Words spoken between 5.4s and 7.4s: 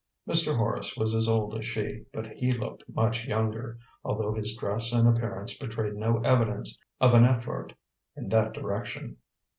betrayed no evidence of an